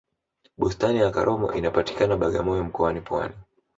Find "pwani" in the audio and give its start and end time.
3.01-3.33